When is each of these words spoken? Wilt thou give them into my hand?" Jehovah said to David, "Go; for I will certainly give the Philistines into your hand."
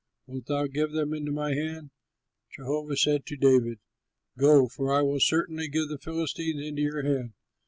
Wilt 0.25 0.47
thou 0.47 0.65
give 0.65 0.93
them 0.93 1.13
into 1.13 1.31
my 1.31 1.53
hand?" 1.53 1.91
Jehovah 2.55 2.97
said 2.97 3.23
to 3.27 3.35
David, 3.37 3.77
"Go; 4.35 4.67
for 4.67 4.91
I 4.91 5.03
will 5.03 5.19
certainly 5.19 5.67
give 5.67 5.89
the 5.89 5.99
Philistines 5.99 6.63
into 6.65 6.81
your 6.81 7.03
hand." 7.03 7.33